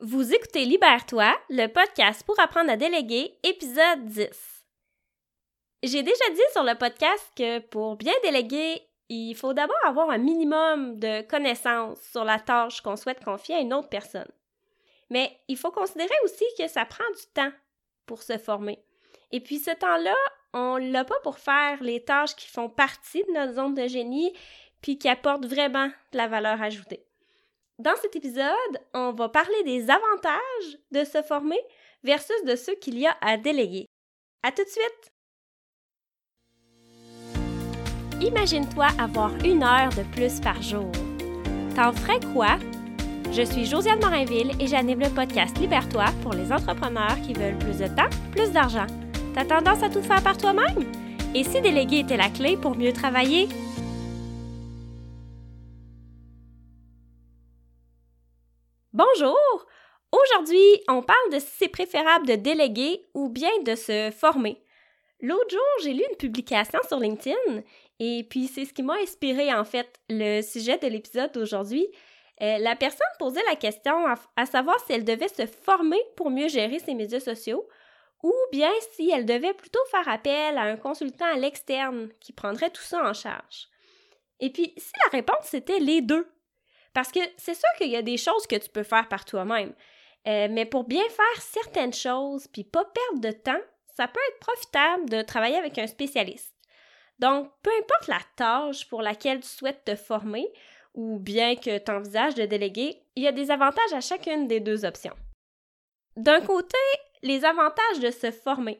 Vous 0.00 0.34
écoutez 0.34 0.64
Libère-toi, 0.64 1.32
le 1.50 1.68
podcast 1.68 2.24
pour 2.26 2.38
apprendre 2.40 2.68
à 2.68 2.76
déléguer, 2.76 3.38
épisode 3.44 4.04
10. 4.06 4.28
J'ai 5.84 6.02
déjà 6.02 6.30
dit 6.30 6.52
sur 6.52 6.64
le 6.64 6.76
podcast 6.76 7.30
que 7.36 7.60
pour 7.60 7.94
bien 7.94 8.12
déléguer, 8.24 8.82
il 9.08 9.34
faut 9.36 9.52
d'abord 9.54 9.76
avoir 9.86 10.10
un 10.10 10.18
minimum 10.18 10.98
de 10.98 11.22
connaissances 11.22 12.00
sur 12.10 12.24
la 12.24 12.40
tâche 12.40 12.80
qu'on 12.80 12.96
souhaite 12.96 13.24
confier 13.24 13.54
à 13.54 13.60
une 13.60 13.72
autre 13.72 13.88
personne. 13.88 14.30
Mais 15.10 15.38
il 15.46 15.56
faut 15.56 15.70
considérer 15.70 16.14
aussi 16.24 16.44
que 16.58 16.66
ça 16.66 16.84
prend 16.84 17.08
du 17.16 17.32
temps 17.32 17.52
pour 18.04 18.24
se 18.24 18.36
former. 18.36 18.84
Et 19.30 19.38
puis 19.38 19.60
ce 19.60 19.70
temps-là, 19.70 20.16
on 20.52 20.76
l'a 20.76 21.04
pas 21.04 21.20
pour 21.22 21.38
faire 21.38 21.80
les 21.80 22.04
tâches 22.04 22.34
qui 22.34 22.48
font 22.48 22.68
partie 22.68 23.22
de 23.22 23.32
notre 23.32 23.54
zone 23.54 23.76
de 23.76 23.86
génie 23.86 24.32
puis 24.82 24.98
qui 24.98 25.08
apportent 25.08 25.46
vraiment 25.46 25.86
de 25.86 26.18
la 26.18 26.26
valeur 26.26 26.60
ajoutée. 26.60 27.06
Dans 27.80 27.96
cet 28.00 28.14
épisode, 28.14 28.78
on 28.92 29.12
va 29.12 29.28
parler 29.28 29.64
des 29.64 29.90
avantages 29.90 30.78
de 30.92 31.02
se 31.02 31.22
former 31.22 31.58
versus 32.04 32.36
de 32.46 32.54
ceux 32.54 32.76
qu'il 32.76 32.96
y 32.96 33.06
a 33.06 33.16
à 33.20 33.36
déléguer. 33.36 33.86
À 34.44 34.52
tout 34.52 34.62
de 34.62 34.68
suite! 34.68 35.10
Imagine-toi 38.20 38.86
avoir 39.00 39.34
une 39.44 39.64
heure 39.64 39.88
de 39.88 40.04
plus 40.14 40.40
par 40.40 40.62
jour. 40.62 40.92
T'en 41.74 41.92
ferais 41.92 42.20
quoi? 42.32 42.58
Je 43.32 43.42
suis 43.42 43.64
Josiane 43.64 43.98
Morinville 43.98 44.52
et 44.60 44.68
j'anime 44.68 45.00
le 45.00 45.12
podcast 45.12 45.58
Libère-toi 45.58 46.04
pour 46.22 46.32
les 46.32 46.52
entrepreneurs 46.52 47.20
qui 47.26 47.32
veulent 47.32 47.58
plus 47.58 47.78
de 47.78 47.88
temps, 47.88 48.10
plus 48.30 48.52
d'argent. 48.52 48.86
T'as 49.34 49.46
tendance 49.46 49.82
à 49.82 49.90
tout 49.90 50.02
faire 50.02 50.22
par 50.22 50.38
toi-même? 50.38 50.88
Et 51.34 51.42
si 51.42 51.60
déléguer 51.60 52.00
était 52.00 52.16
la 52.16 52.30
clé 52.30 52.56
pour 52.56 52.76
mieux 52.76 52.92
travailler? 52.92 53.48
Bonjour! 59.16 59.66
Aujourd'hui, 60.12 60.82
on 60.88 61.02
parle 61.02 61.32
de 61.32 61.38
si 61.38 61.50
c'est 61.58 61.68
préférable 61.68 62.26
de 62.26 62.34
déléguer 62.34 63.04
ou 63.14 63.28
bien 63.28 63.50
de 63.64 63.74
se 63.74 64.10
former. 64.10 64.60
L'autre 65.20 65.50
jour, 65.50 65.60
j'ai 65.82 65.92
lu 65.92 66.02
une 66.10 66.16
publication 66.16 66.80
sur 66.88 66.98
LinkedIn 66.98 67.62
et 68.00 68.26
puis 68.28 68.48
c'est 68.48 68.64
ce 68.64 68.72
qui 68.72 68.82
m'a 68.82 68.94
inspiré 68.94 69.52
en 69.52 69.64
fait 69.64 70.00
le 70.08 70.42
sujet 70.42 70.78
de 70.78 70.88
l'épisode 70.88 71.32
d'aujourd'hui. 71.32 71.86
Euh, 72.42 72.58
la 72.58 72.74
personne 72.76 73.06
posait 73.18 73.44
la 73.48 73.56
question 73.56 74.06
à, 74.06 74.14
à, 74.36 74.46
savoir 74.46 74.80
si 74.84 74.92
elle 74.92 75.04
devait 75.04 75.28
se 75.28 75.46
former 75.46 76.00
pour 76.16 76.30
mieux 76.30 76.48
gérer 76.48 76.78
ses 76.80 76.94
médias 76.94 77.20
sociaux 77.20 77.68
ou 78.22 78.32
bien 78.50 78.72
si 78.92 79.10
elle 79.10 79.26
devait 79.26 79.54
plutôt 79.54 79.84
faire 79.90 80.08
appel 80.08 80.58
à 80.58 80.62
un 80.62 80.76
consultant 80.76 81.26
à 81.26 81.38
l'externe 81.38 82.08
qui 82.20 82.32
prendrait 82.32 82.70
tout 82.70 82.82
ça 82.82 83.08
en 83.08 83.12
charge. 83.12 83.68
Et 84.40 84.50
puis 84.50 84.72
si 84.76 84.92
la 85.04 85.10
réponse 85.18 85.44
c'était 85.44 85.78
les 85.78 86.00
deux, 86.00 86.26
parce 86.94 87.12
que 87.12 87.20
c'est 87.36 87.54
sûr 87.54 87.68
qu'il 87.76 87.90
y 87.90 87.96
a 87.96 88.02
des 88.02 88.16
choses 88.16 88.46
que 88.46 88.56
tu 88.56 88.70
peux 88.70 88.84
faire 88.84 89.08
par 89.08 89.24
toi-même. 89.24 89.74
Euh, 90.26 90.48
mais 90.50 90.64
pour 90.64 90.84
bien 90.84 91.02
faire 91.10 91.42
certaines 91.42 91.92
choses 91.92 92.46
puis 92.48 92.64
pas 92.64 92.84
perdre 92.84 93.20
de 93.20 93.32
temps, 93.32 93.60
ça 93.94 94.08
peut 94.08 94.20
être 94.30 94.40
profitable 94.40 95.10
de 95.10 95.22
travailler 95.22 95.56
avec 95.56 95.76
un 95.78 95.86
spécialiste. 95.86 96.54
Donc, 97.18 97.50
peu 97.62 97.70
importe 97.78 98.08
la 98.08 98.20
tâche 98.36 98.88
pour 98.88 99.02
laquelle 99.02 99.40
tu 99.40 99.48
souhaites 99.48 99.84
te 99.84 99.94
former 99.94 100.46
ou 100.94 101.18
bien 101.18 101.56
que 101.56 101.78
tu 101.78 101.90
envisages 101.90 102.34
de 102.34 102.46
déléguer, 102.46 103.02
il 103.16 103.24
y 103.24 103.28
a 103.28 103.32
des 103.32 103.50
avantages 103.50 103.92
à 103.92 104.00
chacune 104.00 104.48
des 104.48 104.60
deux 104.60 104.84
options. 104.84 105.14
D'un 106.16 106.40
côté, 106.40 106.78
les 107.22 107.44
avantages 107.44 108.00
de 108.00 108.10
se 108.10 108.30
former. 108.30 108.78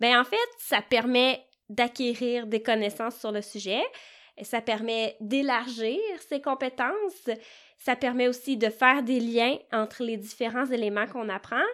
Bien, 0.00 0.20
en 0.20 0.24
fait, 0.24 0.36
ça 0.58 0.80
permet 0.80 1.44
d'acquérir 1.68 2.46
des 2.46 2.62
connaissances 2.62 3.18
sur 3.18 3.32
le 3.32 3.42
sujet, 3.42 3.82
ça 4.42 4.60
permet 4.60 5.16
d'élargir 5.20 5.98
ses 6.28 6.40
compétences. 6.40 7.30
Ça 7.78 7.96
permet 7.96 8.28
aussi 8.28 8.56
de 8.56 8.68
faire 8.68 9.02
des 9.02 9.20
liens 9.20 9.56
entre 9.72 10.02
les 10.02 10.16
différents 10.16 10.66
éléments 10.66 11.06
qu'on 11.06 11.28
apprend, 11.28 11.64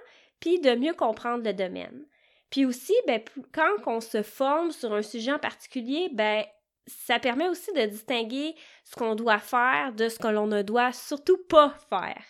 puis 0.41 0.61
de 0.61 0.75
mieux 0.75 0.95
comprendre 0.95 1.45
le 1.45 1.53
domaine. 1.53 2.05
Puis 2.51 2.65
aussi, 2.65 2.95
ben, 3.07 3.21
quand 3.53 3.77
on 3.87 4.01
se 4.01 4.23
forme 4.23 4.71
sur 4.71 4.93
un 4.93 5.03
sujet 5.03 5.33
en 5.33 5.39
particulier, 5.39 6.09
ben, 6.13 6.45
ça 6.87 7.19
permet 7.19 7.49
aussi 7.49 7.73
de 7.73 7.87
distinguer 7.87 8.55
ce 8.85 8.95
qu'on 8.95 9.15
doit 9.15 9.39
faire 9.39 9.93
de 9.93 10.09
ce 10.09 10.19
que 10.19 10.29
l'on 10.29 10.47
ne 10.47 10.63
doit 10.63 10.93
surtout 10.93 11.39
pas 11.49 11.75
faire. 11.89 12.23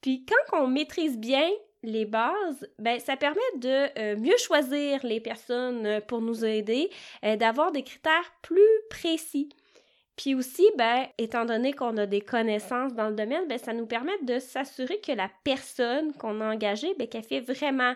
Puis 0.00 0.24
quand 0.24 0.62
on 0.62 0.66
maîtrise 0.66 1.18
bien 1.18 1.50
les 1.86 2.04
bases, 2.04 2.68
ben, 2.78 2.98
ça 3.00 3.16
permet 3.16 3.40
de 3.56 3.98
euh, 3.98 4.16
mieux 4.16 4.36
choisir 4.38 5.04
les 5.04 5.20
personnes 5.20 5.86
euh, 5.86 6.00
pour 6.00 6.20
nous 6.20 6.44
aider, 6.44 6.90
euh, 7.24 7.36
d'avoir 7.36 7.72
des 7.72 7.82
critères 7.82 8.32
plus 8.42 8.60
précis. 8.90 9.48
Puis 10.16 10.34
aussi, 10.34 10.66
ben, 10.76 11.06
étant 11.18 11.44
donné 11.44 11.72
qu'on 11.72 11.96
a 11.96 12.06
des 12.06 12.20
connaissances 12.20 12.94
dans 12.94 13.08
le 13.08 13.14
domaine, 13.14 13.46
ben, 13.48 13.58
ça 13.58 13.72
nous 13.72 13.86
permet 13.86 14.18
de 14.22 14.38
s'assurer 14.38 15.00
que 15.00 15.12
la 15.12 15.30
personne 15.44 16.12
qu'on 16.14 16.40
a 16.40 16.52
engagée, 16.52 16.94
ben, 16.98 17.06
qu'elle 17.06 17.22
fait 17.22 17.40
vraiment 17.40 17.94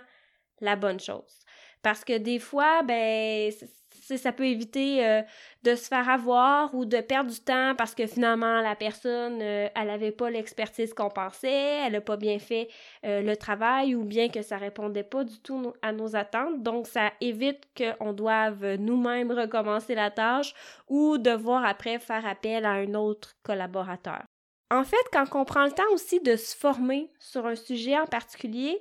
la 0.60 0.76
bonne 0.76 1.00
chose. 1.00 1.40
Parce 1.82 2.04
que 2.04 2.16
des 2.16 2.38
fois, 2.38 2.82
ben, 2.82 3.50
ça 4.16 4.32
peut 4.32 4.46
éviter 4.46 5.06
euh, 5.06 5.22
de 5.62 5.74
se 5.74 5.88
faire 5.88 6.08
avoir 6.08 6.74
ou 6.74 6.84
de 6.84 7.00
perdre 7.00 7.30
du 7.30 7.40
temps 7.40 7.74
parce 7.76 7.94
que 7.94 8.06
finalement 8.06 8.60
la 8.60 8.74
personne 8.76 9.38
euh, 9.40 9.68
elle 9.74 9.86
n'avait 9.86 10.12
pas 10.12 10.30
l'expertise 10.30 10.94
qu'on 10.94 11.10
pensait, 11.10 11.80
elle 11.86 11.92
n'a 11.92 12.00
pas 12.00 12.16
bien 12.16 12.38
fait 12.38 12.68
euh, 13.04 13.22
le 13.22 13.36
travail 13.36 13.94
ou 13.94 14.04
bien 14.04 14.28
que 14.28 14.42
ça 14.42 14.56
répondait 14.56 15.02
pas 15.02 15.24
du 15.24 15.40
tout 15.40 15.72
à 15.82 15.92
nos 15.92 16.16
attentes. 16.16 16.62
Donc 16.62 16.86
ça 16.86 17.12
évite 17.20 17.64
qu'on 17.76 18.12
doive 18.12 18.76
nous-mêmes 18.76 19.32
recommencer 19.32 19.94
la 19.94 20.10
tâche 20.10 20.54
ou 20.88 21.18
devoir 21.18 21.64
après 21.64 21.98
faire 21.98 22.26
appel 22.26 22.64
à 22.64 22.72
un 22.72 22.94
autre 22.94 23.36
collaborateur. 23.42 24.22
En 24.72 24.84
fait, 24.84 25.04
quand 25.12 25.24
on 25.34 25.44
prend 25.44 25.64
le 25.64 25.72
temps 25.72 25.90
aussi 25.92 26.20
de 26.20 26.36
se 26.36 26.56
former 26.56 27.10
sur 27.18 27.44
un 27.46 27.56
sujet 27.56 27.98
en 27.98 28.06
particulier, 28.06 28.80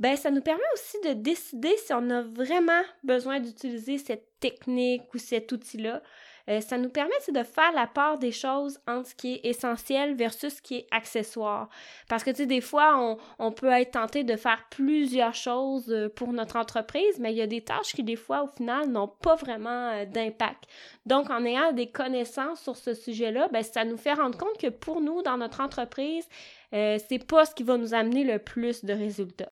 ben 0.00 0.16
ça 0.16 0.30
nous 0.30 0.40
permet 0.40 0.62
aussi 0.74 0.96
de 1.06 1.12
décider 1.12 1.76
si 1.76 1.92
on 1.92 2.08
a 2.10 2.22
vraiment 2.22 2.82
besoin 3.04 3.38
d'utiliser 3.38 3.98
cette 3.98 4.26
technique 4.40 5.02
ou 5.14 5.18
cet 5.18 5.52
outil-là. 5.52 6.02
Euh, 6.48 6.60
ça 6.60 6.78
nous 6.78 6.88
permet 6.88 7.12
de 7.28 7.42
faire 7.42 7.70
la 7.74 7.86
part 7.86 8.18
des 8.18 8.32
choses 8.32 8.80
entre 8.88 9.10
ce 9.10 9.14
qui 9.14 9.34
est 9.34 9.40
essentiel 9.44 10.14
versus 10.14 10.54
ce 10.54 10.62
qui 10.62 10.76
est 10.76 10.86
accessoire. 10.90 11.68
Parce 12.08 12.24
que, 12.24 12.30
tu 12.30 12.38
sais, 12.38 12.46
des 12.46 12.62
fois, 12.62 13.18
on, 13.38 13.52
peut 13.52 13.70
être 13.70 13.92
tenté 13.92 14.24
de 14.24 14.36
faire 14.36 14.64
plusieurs 14.70 15.34
choses 15.34 15.92
euh, 15.92 16.08
pour 16.08 16.32
notre 16.32 16.56
entreprise, 16.56 17.18
mais 17.20 17.32
il 17.32 17.36
y 17.36 17.42
a 17.42 17.46
des 17.46 17.60
tâches 17.60 17.92
qui, 17.92 18.02
des 18.02 18.16
fois, 18.16 18.44
au 18.44 18.48
final, 18.48 18.88
n'ont 18.88 19.08
pas 19.08 19.36
vraiment 19.36 19.90
euh, 19.90 20.06
d'impact. 20.06 20.64
Donc, 21.04 21.30
en 21.30 21.44
ayant 21.44 21.72
des 21.72 21.90
connaissances 21.90 22.62
sur 22.62 22.76
ce 22.76 22.94
sujet-là, 22.94 23.48
ben, 23.52 23.62
ça 23.62 23.84
nous 23.84 23.98
fait 23.98 24.14
rendre 24.14 24.38
compte 24.38 24.58
que 24.58 24.68
pour 24.68 25.02
nous, 25.02 25.22
dans 25.22 25.36
notre 25.36 25.60
entreprise, 25.60 26.26
euh, 26.72 26.98
c'est 27.08 27.24
pas 27.24 27.44
ce 27.44 27.54
qui 27.54 27.62
va 27.62 27.76
nous 27.76 27.94
amener 27.94 28.24
le 28.24 28.38
plus 28.38 28.84
de 28.84 28.92
résultats. 28.92 29.49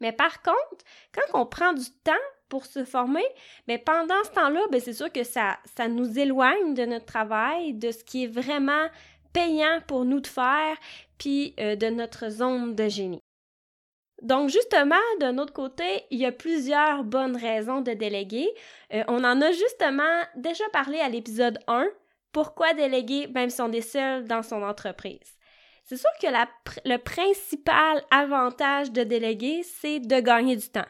Mais 0.00 0.12
par 0.12 0.42
contre, 0.42 0.84
quand 1.12 1.40
on 1.40 1.46
prend 1.46 1.72
du 1.72 1.90
temps 2.04 2.12
pour 2.48 2.66
se 2.66 2.84
former, 2.84 3.24
mais 3.66 3.78
pendant 3.78 4.22
ce 4.24 4.30
temps-là, 4.30 4.60
ben, 4.70 4.80
c'est 4.80 4.92
sûr 4.92 5.10
que 5.10 5.24
ça, 5.24 5.58
ça 5.76 5.88
nous 5.88 6.18
éloigne 6.18 6.74
de 6.74 6.84
notre 6.84 7.06
travail, 7.06 7.74
de 7.74 7.90
ce 7.90 8.04
qui 8.04 8.24
est 8.24 8.28
vraiment 8.28 8.88
payant 9.32 9.80
pour 9.86 10.04
nous 10.04 10.20
de 10.20 10.26
faire, 10.26 10.76
puis 11.18 11.54
euh, 11.58 11.76
de 11.76 11.88
notre 11.88 12.28
zone 12.28 12.74
de 12.74 12.88
génie. 12.88 13.20
Donc, 14.22 14.48
justement, 14.48 14.94
d'un 15.20 15.38
autre 15.38 15.52
côté, 15.52 16.04
il 16.10 16.18
y 16.18 16.26
a 16.26 16.32
plusieurs 16.32 17.04
bonnes 17.04 17.36
raisons 17.36 17.80
de 17.80 17.92
déléguer. 17.92 18.48
Euh, 18.92 19.04
on 19.08 19.24
en 19.24 19.40
a 19.42 19.52
justement 19.52 20.22
déjà 20.36 20.64
parlé 20.72 20.98
à 21.00 21.08
l'épisode 21.08 21.58
1. 21.66 21.86
Pourquoi 22.32 22.72
déléguer 22.74 23.26
même 23.28 23.50
si 23.50 23.60
on 23.60 23.72
est 23.72 23.80
seul 23.80 24.24
dans 24.24 24.42
son 24.42 24.62
entreprise? 24.62 25.36
C'est 25.84 25.98
sûr 25.98 26.10
que 26.20 26.26
le 26.88 26.96
principal 26.96 28.02
avantage 28.10 28.90
de 28.90 29.02
déléguer, 29.02 29.62
c'est 29.62 30.00
de 30.00 30.18
gagner 30.20 30.56
du 30.56 30.68
temps. 30.68 30.86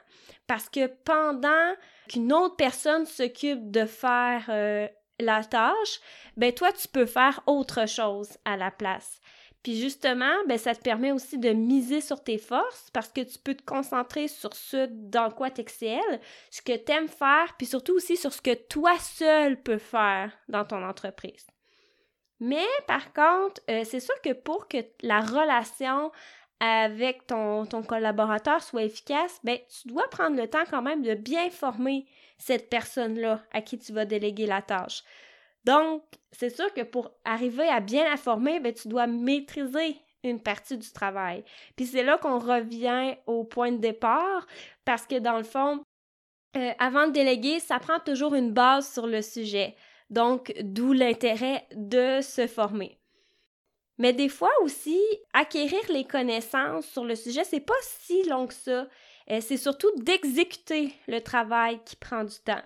Parce 0.47 0.69
que 0.69 0.87
pendant 0.87 1.75
qu'une 2.09 2.33
autre 2.33 2.55
personne 2.57 3.05
s'occupe 3.05 3.71
de 3.71 3.87
faire 3.87 4.45
euh, 4.49 4.87
la 5.19 5.43
tâche, 5.43 6.01
ben 6.37 6.53
toi, 6.53 6.73
tu 6.73 6.87
peux 6.87 7.07
faire 7.07 7.43
autre 7.47 7.89
chose 7.89 8.37
à 8.45 8.57
la 8.57 8.71
place. 8.71 9.21
Puis 9.65 9.81
justement, 9.81 10.35
ben 10.47 10.59
ça 10.59 10.75
te 10.75 10.83
permet 10.83 11.11
aussi 11.11 11.39
de 11.39 11.51
miser 11.51 12.03
sur 12.03 12.23
tes 12.23 12.39
forces 12.39 12.91
parce 12.93 13.09
que 13.09 13.23
tu 13.23 13.39
peux 13.39 13.55
te 13.55 13.65
concentrer 13.65 14.29
sur 14.29 14.55
ce 14.55 14.87
dans 14.91 15.31
quoi 15.31 15.51
tu 15.51 15.63
excelles, 15.63 16.21
ce 16.51 16.61
que 16.61 16.77
tu 16.77 16.93
aimes 16.93 17.09
faire, 17.09 17.55
puis 17.57 17.67
surtout 17.67 17.95
aussi 17.95 18.17
sur 18.17 18.33
ce 18.33 18.43
que 18.43 18.55
toi 18.55 18.97
seul 18.99 19.61
peux 19.61 19.79
faire 19.79 20.33
dans 20.49 20.67
ton 20.67 20.87
entreprise. 20.87 21.47
Mais 22.45 22.67
par 22.87 23.15
contre, 23.15 23.63
euh, 23.71 23.85
c'est 23.85 24.01
sûr 24.01 24.21
que 24.21 24.35
pour 24.35 24.69
que 24.69 24.77
la 25.01 25.23
relation 25.23 26.13
avec 26.61 27.27
ton, 27.27 27.65
collaborateur 27.89 28.63
soit 28.63 28.83
efficace, 28.83 29.41
ben, 29.45 29.59
tu 29.71 29.89
dois 29.89 30.07
prendre 30.11 30.37
le 30.37 30.47
temps 30.47 30.65
quand 30.69 30.83
même 30.83 31.01
de 31.01 31.15
bien 31.15 31.49
former 31.49 32.05
cette 32.37 32.69
personne-là 32.69 33.43
à 33.51 33.63
qui 33.63 33.79
tu 33.79 33.95
vas 33.95 34.05
déléguer 34.05 34.45
la 34.45 34.61
tâche. 34.61 35.05
Donc, 35.65 36.03
c'est 36.33 36.55
sûr 36.55 36.73
que 36.75 36.83
pour 36.83 37.13
arriver 37.25 37.67
à 37.67 37.81
bien 37.81 38.05
la 38.05 38.19
former, 38.19 38.61
ben, 38.61 38.75
tu 38.75 38.89
dois 38.89 39.07
maîtriser 39.07 39.97
une 40.23 40.43
partie 40.43 40.77
du 40.77 40.93
travail. 40.93 41.45
Puis 41.77 41.87
c'est 41.87 42.03
là 42.03 42.19
qu'on 42.19 42.39
revient 42.39 43.15
au 43.27 43.45
point 43.45 43.73
de 43.73 43.79
départ, 43.79 44.47
parce 44.85 45.07
que 45.07 45.19
dans 45.19 45.39
le 45.39 45.45
fond, 45.45 45.83
euh, 46.59 46.73
avant 46.79 47.07
de 47.07 47.13
déléguer, 47.13 47.59
ça 47.59 47.79
prend 47.79 48.01
toujours 48.01 48.35
une 48.35 48.53
base 48.53 48.93
sur 48.93 49.07
le 49.07 49.23
sujet. 49.23 49.77
Donc, 50.11 50.53
d'où 50.61 50.93
l'intérêt 50.93 51.67
de 51.75 52.21
se 52.21 52.47
former. 52.47 52.99
Mais 53.99 54.13
des 54.13 54.29
fois 54.29 54.51
aussi, 54.63 55.01
acquérir 55.33 55.81
les 55.89 56.05
connaissances 56.05 56.87
sur 56.87 57.05
le 57.05 57.15
sujet, 57.15 57.45
c'est 57.45 57.61
pas 57.61 57.75
si 57.83 58.23
long 58.25 58.47
que 58.47 58.55
ça. 58.55 58.89
Euh, 59.31 59.41
c'est 59.41 59.57
surtout 59.57 59.91
d'exécuter 59.97 60.93
le 61.07 61.21
travail 61.21 61.81
qui 61.85 61.97
prend 61.97 62.25
du 62.25 62.37
temps. 62.45 62.63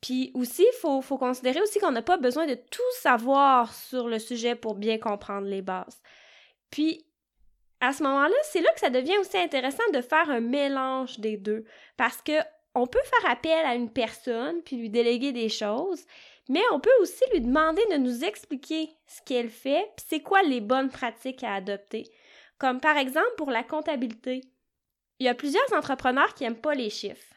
Puis 0.00 0.30
aussi, 0.34 0.62
il 0.62 0.78
faut, 0.78 1.00
considérer 1.18 1.60
aussi 1.60 1.80
qu'on 1.80 1.90
n'a 1.90 2.02
pas 2.02 2.16
besoin 2.16 2.46
de 2.46 2.54
tout 2.54 2.82
savoir 3.00 3.74
sur 3.74 4.08
le 4.08 4.18
sujet 4.18 4.54
pour 4.54 4.74
bien 4.74 4.98
comprendre 4.98 5.46
les 5.46 5.62
bases. 5.62 6.00
Puis, 6.70 7.04
à 7.80 7.92
ce 7.92 8.02
moment-là, 8.04 8.34
c'est 8.44 8.60
là 8.60 8.72
que 8.72 8.80
ça 8.80 8.90
devient 8.90 9.18
aussi 9.18 9.36
intéressant 9.36 9.82
de 9.92 10.00
faire 10.00 10.30
un 10.30 10.40
mélange 10.40 11.18
des 11.18 11.36
deux. 11.36 11.64
Parce 11.96 12.22
que 12.22 12.32
on 12.74 12.86
peut 12.86 13.00
faire 13.04 13.30
appel 13.30 13.64
à 13.64 13.74
une 13.74 13.90
personne 13.90 14.62
puis 14.62 14.76
lui 14.76 14.90
déléguer 14.90 15.32
des 15.32 15.48
choses, 15.48 16.04
mais 16.48 16.62
on 16.72 16.80
peut 16.80 16.90
aussi 17.00 17.24
lui 17.32 17.40
demander 17.40 17.82
de 17.90 17.96
nous 17.96 18.24
expliquer 18.24 18.90
ce 19.06 19.20
qu'elle 19.22 19.50
fait 19.50 19.90
puis 19.96 20.06
c'est 20.08 20.20
quoi 20.20 20.42
les 20.42 20.60
bonnes 20.60 20.90
pratiques 20.90 21.42
à 21.42 21.54
adopter. 21.54 22.10
Comme 22.58 22.80
par 22.80 22.96
exemple 22.96 23.34
pour 23.36 23.50
la 23.50 23.62
comptabilité. 23.62 24.42
Il 25.18 25.26
y 25.26 25.28
a 25.28 25.34
plusieurs 25.34 25.72
entrepreneurs 25.72 26.34
qui 26.34 26.44
n'aiment 26.44 26.60
pas 26.60 26.74
les 26.74 26.90
chiffres. 26.90 27.34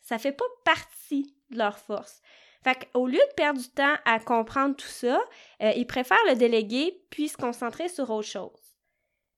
Ça 0.00 0.18
fait 0.18 0.32
pas 0.32 0.44
partie 0.64 1.34
de 1.50 1.58
leur 1.58 1.78
force. 1.78 2.22
Fait 2.62 2.88
qu'au 2.92 3.06
lieu 3.06 3.18
de 3.18 3.34
perdre 3.34 3.60
du 3.60 3.68
temps 3.68 3.94
à 4.04 4.18
comprendre 4.18 4.76
tout 4.76 4.86
ça, 4.86 5.20
euh, 5.62 5.72
ils 5.76 5.86
préfèrent 5.86 6.18
le 6.28 6.36
déléguer 6.36 7.00
puis 7.10 7.28
se 7.28 7.36
concentrer 7.36 7.88
sur 7.88 8.10
autre 8.10 8.28
chose. 8.28 8.76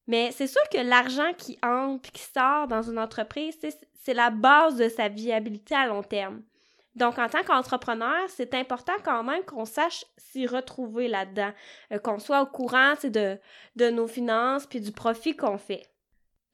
Mais 0.06 0.32
c'est 0.32 0.46
sûr 0.46 0.62
que 0.72 0.78
l'argent 0.78 1.34
qui 1.36 1.58
entre 1.62 2.08
et 2.08 2.12
qui 2.12 2.22
sort 2.22 2.66
dans 2.68 2.82
une 2.82 2.98
entreprise, 2.98 3.58
c'est 3.94 4.14
la 4.14 4.30
base 4.30 4.76
de 4.76 4.88
sa 4.88 5.08
viabilité 5.08 5.74
à 5.74 5.86
long 5.86 6.02
terme. 6.02 6.42
Donc, 6.98 7.18
en 7.18 7.28
tant 7.28 7.44
qu'entrepreneur, 7.44 8.28
c'est 8.28 8.54
important 8.54 8.94
quand 9.04 9.22
même 9.22 9.44
qu'on 9.44 9.64
sache 9.64 10.04
s'y 10.16 10.46
retrouver 10.46 11.06
là-dedans, 11.06 11.52
euh, 11.92 11.98
qu'on 11.98 12.18
soit 12.18 12.42
au 12.42 12.46
courant 12.46 12.94
de, 13.04 13.38
nos 13.90 14.08
finances 14.08 14.66
puis 14.66 14.80
du 14.80 14.90
profit 14.90 15.36
qu'on 15.36 15.58
fait. 15.58 15.86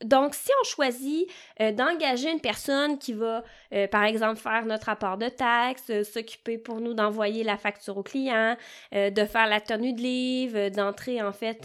Donc, 0.05 0.35
si 0.35 0.50
on 0.61 0.64
choisit 0.64 1.31
euh, 1.62 1.73
d'engager 1.73 2.31
une 2.31 2.41
personne 2.41 2.99
qui 2.99 3.14
va, 3.14 3.43
euh, 3.73 3.87
par 3.87 4.05
exemple, 4.05 4.37
faire 4.37 4.67
notre 4.67 4.87
rapport 4.87 5.17
de 5.17 5.31
taxes, 5.31 6.02
s'occuper 6.02 6.58
pour 6.58 6.81
nous 6.81 6.93
d'envoyer 6.93 7.43
la 7.43 7.56
facture 7.56 7.96
au 7.96 8.02
client, 8.02 8.56
de 8.93 9.25
faire 9.25 9.46
la 9.46 9.62
tenue 9.62 9.94
de 9.94 10.02
livre, 10.02 10.69
d'entrer 10.69 11.23
en 11.23 11.32
fait 11.32 11.64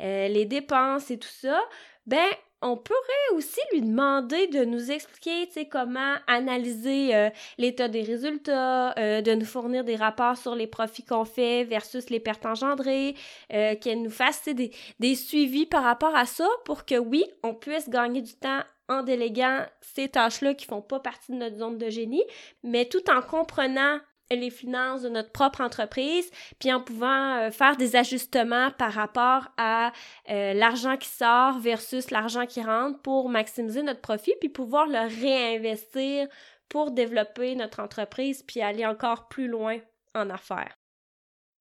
les 0.00 0.44
dépenses 0.46 1.10
et 1.10 1.18
tout 1.18 1.28
ça, 1.28 1.60
ben 2.06 2.24
on 2.66 2.76
pourrait 2.76 3.36
aussi 3.36 3.60
lui 3.72 3.80
demander 3.80 4.48
de 4.48 4.64
nous 4.64 4.90
expliquer 4.90 5.48
comment 5.70 6.16
analyser 6.26 7.14
euh, 7.14 7.30
l'état 7.58 7.88
des 7.88 8.02
résultats, 8.02 8.92
euh, 8.98 9.22
de 9.22 9.32
nous 9.34 9.44
fournir 9.44 9.84
des 9.84 9.96
rapports 9.96 10.36
sur 10.36 10.54
les 10.54 10.66
profits 10.66 11.04
qu'on 11.04 11.24
fait 11.24 11.64
versus 11.64 12.10
les 12.10 12.20
pertes 12.20 12.44
engendrées, 12.44 13.14
euh, 13.52 13.74
qu'elle 13.76 14.02
nous 14.02 14.10
fasse 14.10 14.44
des, 14.46 14.72
des 14.98 15.14
suivis 15.14 15.66
par 15.66 15.84
rapport 15.84 16.14
à 16.14 16.26
ça 16.26 16.48
pour 16.64 16.84
que 16.84 16.98
oui, 16.98 17.24
on 17.42 17.54
puisse 17.54 17.88
gagner 17.88 18.22
du 18.22 18.34
temps 18.34 18.62
en 18.88 19.02
déléguant 19.02 19.64
ces 19.80 20.08
tâches-là 20.08 20.54
qui 20.54 20.66
font 20.66 20.82
pas 20.82 21.00
partie 21.00 21.32
de 21.32 21.36
notre 21.36 21.58
zone 21.58 21.78
de 21.78 21.88
génie, 21.88 22.24
mais 22.62 22.84
tout 22.86 23.10
en 23.10 23.22
comprenant 23.22 23.98
les 24.30 24.50
finances 24.50 25.02
de 25.02 25.08
notre 25.08 25.30
propre 25.30 25.60
entreprise, 25.60 26.30
puis 26.58 26.72
en 26.72 26.80
pouvant 26.80 27.36
euh, 27.36 27.50
faire 27.50 27.76
des 27.76 27.96
ajustements 27.96 28.70
par 28.72 28.92
rapport 28.92 29.48
à 29.56 29.92
euh, 30.30 30.52
l'argent 30.54 30.96
qui 30.96 31.08
sort 31.08 31.58
versus 31.58 32.10
l'argent 32.10 32.46
qui 32.46 32.62
rentre 32.62 33.00
pour 33.02 33.28
maximiser 33.28 33.82
notre 33.82 34.00
profit, 34.00 34.34
puis 34.40 34.48
pouvoir 34.48 34.86
le 34.86 35.06
réinvestir 35.20 36.26
pour 36.68 36.90
développer 36.90 37.54
notre 37.54 37.80
entreprise, 37.80 38.42
puis 38.42 38.60
aller 38.60 38.84
encore 38.84 39.28
plus 39.28 39.46
loin 39.46 39.78
en 40.14 40.30
affaires. 40.30 40.76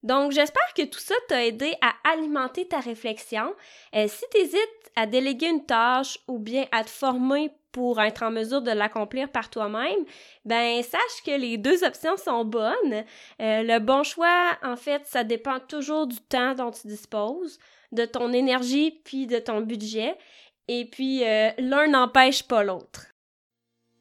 Donc, 0.06 0.31
j'espère 0.33 0.73
que 0.75 0.83
tout 0.83 1.00
ça 1.00 1.15
t'a 1.27 1.44
aidé 1.45 1.73
à 1.81 1.94
alimenter 2.11 2.68
ta 2.68 2.79
réflexion. 2.79 3.56
Euh, 3.95 4.07
si 4.07 4.23
tu 4.31 4.38
hésites 4.38 4.91
à 4.95 5.07
déléguer 5.07 5.47
une 5.47 5.65
tâche 5.65 6.19
ou 6.27 6.38
bien 6.38 6.65
à 6.71 6.83
te 6.83 6.91
former 6.91 7.51
pour 7.75 8.01
être 8.01 8.24
en 8.24 8.31
mesure 8.31 8.62
de 8.62 8.72
l'accomplir 8.72 9.27
par 9.27 9.50
toi-même, 9.50 10.06
ben 10.45 10.81
sache 10.81 11.24
que 11.25 11.38
les 11.38 11.57
deux 11.57 11.83
options 11.83 12.16
sont 12.16 12.45
bonnes. 12.45 13.04
Euh, 13.42 13.63
le 13.63 13.80
bon 13.80 14.01
choix, 14.04 14.57
en 14.63 14.77
fait, 14.77 15.01
ça 15.04 15.25
dépend 15.25 15.60
toujours 15.60 16.07
du 16.07 16.16
temps 16.22 16.56
dont 16.56 16.72
tu 16.72 16.88
disposes, 16.88 17.60
de 17.92 18.06
ton 18.06 18.31
énergie 18.31 19.01
puis 19.04 19.27
de 19.27 19.39
ton 19.39 19.60
budget. 19.60 20.16
Et 20.69 20.86
puis, 20.86 21.25
euh, 21.25 21.50
l'un 21.57 21.88
n'empêche 21.88 22.44
pas 22.44 22.63
l'autre. 22.63 23.07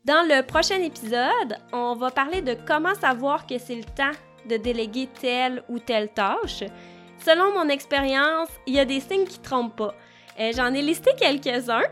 Dans 0.05 0.23
le 0.23 0.47
prochain 0.47 0.81
épisode, 0.81 1.59
on 1.73 1.97
va 1.97 2.12
parler 2.12 2.43
de 2.43 2.56
comment 2.69 2.94
savoir 2.94 3.44
que 3.44 3.59
c'est 3.59 3.75
le 3.75 3.82
temps 3.82 4.17
de 4.49 4.56
déléguer 4.56 5.09
telle 5.20 5.65
ou 5.69 5.81
telle 5.81 6.11
tâche. 6.11 6.62
Selon 7.19 7.53
mon 7.55 7.69
expérience, 7.69 8.50
il 8.69 8.75
y 8.75 8.79
a 8.79 8.85
des 8.85 9.00
signes 9.00 9.27
qui 9.27 9.41
trompent 9.41 9.75
pas. 9.75 9.94
Euh, 10.38 10.53
j'en 10.55 10.73
ai 10.73 10.82
listé 10.82 11.11
quelques-uns 11.19 11.82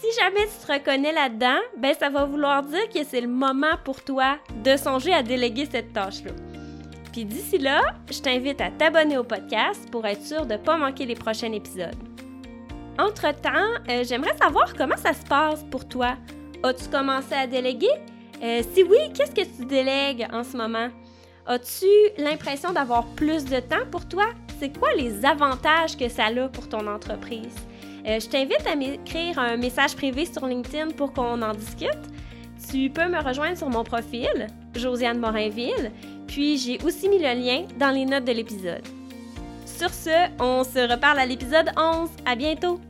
si 0.00 0.06
jamais 0.20 0.46
tu 0.46 0.66
te 0.66 0.72
reconnais 0.72 1.12
là-dedans, 1.12 1.58
ben 1.76 1.94
ça 1.98 2.08
va 2.08 2.24
vouloir 2.24 2.62
dire 2.62 2.88
que 2.88 3.02
c'est 3.04 3.20
le 3.20 3.28
moment 3.28 3.76
pour 3.84 4.02
toi 4.02 4.38
de 4.62 4.76
songer 4.76 5.12
à 5.12 5.22
déléguer 5.22 5.66
cette 5.70 5.92
tâche-là. 5.92 6.32
Puis 7.12 7.24
d'ici 7.24 7.58
là, 7.58 7.80
je 8.10 8.20
t'invite 8.20 8.60
à 8.60 8.70
t'abonner 8.70 9.18
au 9.18 9.24
podcast 9.24 9.90
pour 9.90 10.06
être 10.06 10.22
sûr 10.22 10.46
de 10.46 10.52
ne 10.52 10.58
pas 10.58 10.76
manquer 10.76 11.04
les 11.04 11.16
prochains 11.16 11.52
épisodes. 11.52 11.96
Entre-temps, 12.98 13.74
euh, 13.88 14.04
j'aimerais 14.04 14.36
savoir 14.36 14.74
comment 14.74 14.96
ça 14.96 15.12
se 15.12 15.24
passe 15.24 15.64
pour 15.64 15.88
toi. 15.88 16.16
As-tu 16.62 16.88
commencé 16.88 17.34
à 17.34 17.46
déléguer? 17.46 17.90
Euh, 18.42 18.62
si 18.72 18.84
oui, 18.84 18.98
qu'est-ce 19.14 19.32
que 19.32 19.56
tu 19.56 19.64
délègues 19.64 20.26
en 20.32 20.44
ce 20.44 20.56
moment? 20.56 20.88
As-tu 21.46 21.86
l'impression 22.18 22.72
d'avoir 22.72 23.04
plus 23.16 23.44
de 23.44 23.58
temps 23.58 23.86
pour 23.90 24.06
toi? 24.06 24.26
C'est 24.60 24.76
quoi 24.76 24.94
les 24.94 25.24
avantages 25.24 25.96
que 25.96 26.08
ça 26.08 26.26
a 26.26 26.48
pour 26.48 26.68
ton 26.68 26.86
entreprise? 26.86 27.54
Euh, 28.06 28.20
je 28.20 28.28
t'invite 28.28 28.66
à 28.70 28.76
m'écrire 28.76 29.38
un 29.38 29.56
message 29.56 29.94
privé 29.94 30.26
sur 30.26 30.46
LinkedIn 30.46 30.90
pour 30.92 31.12
qu'on 31.12 31.42
en 31.42 31.52
discute. 31.54 31.90
Tu 32.70 32.90
peux 32.90 33.08
me 33.08 33.22
rejoindre 33.22 33.56
sur 33.56 33.68
mon 33.68 33.84
profil, 33.84 34.48
Josiane 34.74 35.18
Morinville, 35.18 35.92
puis 36.26 36.58
j'ai 36.58 36.78
aussi 36.84 37.08
mis 37.08 37.18
le 37.18 37.34
lien 37.34 37.64
dans 37.78 37.90
les 37.90 38.04
notes 38.04 38.24
de 38.24 38.32
l'épisode. 38.32 38.82
Sur 39.64 39.90
ce, 39.90 40.28
on 40.40 40.64
se 40.64 40.90
reparle 40.90 41.20
à 41.20 41.26
l'épisode 41.26 41.70
11. 41.76 42.10
À 42.26 42.34
bientôt! 42.34 42.80